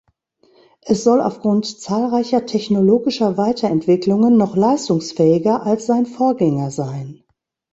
[0.81, 7.23] Es soll aufgrund zahlreicher technologischer Weiterentwicklungen noch leistungsfähiger als sein Vorgänger sein.